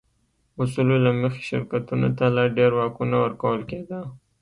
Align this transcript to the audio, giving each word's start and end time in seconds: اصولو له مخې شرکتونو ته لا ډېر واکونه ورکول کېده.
اصولو 0.61 0.95
له 1.05 1.11
مخې 1.21 1.41
شرکتونو 1.49 2.07
ته 2.17 2.25
لا 2.35 2.43
ډېر 2.57 2.71
واکونه 2.75 3.15
ورکول 3.23 3.59
کېده. 3.69 3.99